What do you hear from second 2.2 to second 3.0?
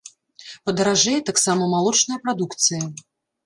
прадукцыя.